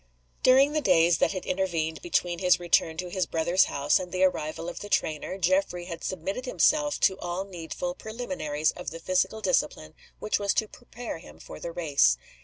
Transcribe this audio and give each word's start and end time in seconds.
During 0.41 0.71
the 0.73 0.81
days 0.81 1.19
that 1.19 1.31
had 1.31 1.45
intervened 1.45 2.01
between 2.01 2.39
his 2.39 2.59
return 2.59 2.97
to 2.97 3.11
his 3.11 3.27
brother's 3.27 3.65
house 3.65 3.99
and 3.99 4.11
the 4.11 4.23
arrival 4.23 4.67
of 4.67 4.79
the 4.79 4.89
trainer, 4.89 5.37
Geoffrey 5.37 5.85
had 5.85 6.03
submitted 6.03 6.45
himself 6.47 6.99
to 7.01 7.19
all 7.19 7.45
needful 7.45 7.93
preliminaries 7.93 8.71
of 8.71 8.89
the 8.89 8.99
physical 8.99 9.41
discipline 9.41 9.93
which 10.17 10.39
was 10.39 10.55
to 10.55 10.67
prepare 10.67 11.19
him 11.19 11.37
for 11.39 11.59
the 11.59 11.71
race. 11.71 12.17